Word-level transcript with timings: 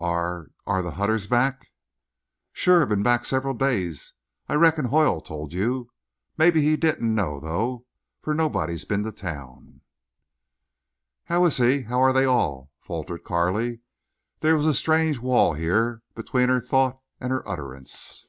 "Are—are 0.00 0.80
the 0.80 0.92
Hutters 0.92 1.26
back?" 1.26 1.66
"Sure. 2.50 2.86
Been 2.86 3.02
back 3.02 3.26
several 3.26 3.52
days. 3.52 4.14
I 4.48 4.54
reckoned 4.54 4.88
Hoyle 4.88 5.20
told 5.20 5.52
you. 5.52 5.90
Mebbe 6.38 6.54
he 6.56 6.78
didn't 6.78 7.14
know, 7.14 7.38
though. 7.38 7.84
For 8.22 8.34
nobody's 8.34 8.86
been 8.86 9.02
to 9.02 9.12
town." 9.12 9.82
"How 11.24 11.44
is—how 11.44 12.00
are 12.00 12.14
they 12.14 12.24
all?" 12.24 12.70
faltered 12.80 13.22
Carley. 13.24 13.80
There 14.40 14.56
was 14.56 14.64
a 14.64 14.72
strange 14.72 15.18
wall 15.18 15.52
here 15.52 16.00
between 16.14 16.48
her 16.48 16.62
thought 16.62 16.98
and 17.20 17.30
her 17.30 17.46
utterance. 17.46 18.26